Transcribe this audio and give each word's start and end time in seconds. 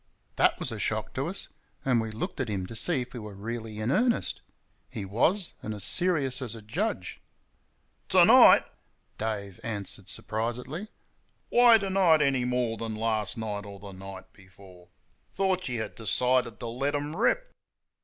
That 0.35 0.57
was 0.57 0.71
a 0.71 0.79
shock 0.79 1.13
to 1.13 1.27
us, 1.27 1.49
and 1.85 2.01
we 2.01 2.09
looked 2.09 2.39
at 2.39 2.49
him 2.49 2.65
to 2.65 2.75
see 2.75 3.01
if 3.01 3.11
he 3.11 3.19
were 3.19 3.35
really 3.35 3.79
in 3.79 3.91
earnest. 3.91 4.41
He 4.89 5.05
was, 5.05 5.53
and 5.61 5.75
as 5.75 5.83
serious 5.83 6.41
as 6.41 6.55
a 6.55 6.61
judge. 6.63 7.21
"TO 8.09 8.25
NIGHT!" 8.25 8.65
Dave 9.19 9.59
answered, 9.63 10.09
surprisedly 10.09 10.87
"why 11.49 11.77
to 11.77 11.91
night 11.91 12.23
any 12.23 12.45
more 12.45 12.77
than 12.77 12.95
last 12.95 13.37
night 13.37 13.63
or 13.63 13.79
the 13.79 13.91
night 13.91 14.33
before? 14.33 14.87
Thought 15.31 15.69
you 15.69 15.79
had 15.83 15.93
decided 15.93 16.59
to 16.61 16.65
let 16.65 16.93
them 16.93 17.15
rip?" 17.15 17.51